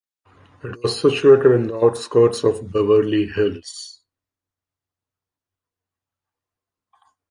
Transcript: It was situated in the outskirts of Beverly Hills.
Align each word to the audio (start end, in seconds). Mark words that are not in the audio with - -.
It 0.63 0.81
was 0.81 0.99
situated 0.99 1.51
in 1.51 1.67
the 1.67 1.75
outskirts 1.79 2.43
of 2.43 2.71
Beverly 2.71 3.27
Hills. 3.27 4.01